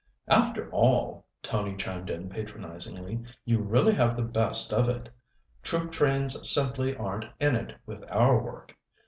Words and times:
"After 0.29 0.67
all," 0.71 1.27
Tony 1.43 1.77
chimed 1.77 2.09
in 2.09 2.27
patronizingly, 2.27 3.21
"you 3.45 3.59
really 3.59 3.93
have 3.93 4.17
the 4.17 4.23
best 4.23 4.73
of 4.73 4.89
it. 4.89 5.09
Troop 5.61 5.91
trains 5.91 6.49
simply 6.51 6.95
aren't 6.95 7.25
in 7.39 7.55
it 7.55 7.77
with 7.85 8.03
our 8.09 8.41
work. 8.41 8.75